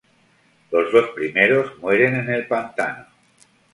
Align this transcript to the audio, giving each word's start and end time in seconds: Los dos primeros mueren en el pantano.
Los 0.71 0.91
dos 0.91 1.09
primeros 1.13 1.77
mueren 1.77 2.15
en 2.15 2.29
el 2.31 2.47
pantano. 2.47 3.05